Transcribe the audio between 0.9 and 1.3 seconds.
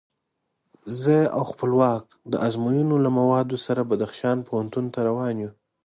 زه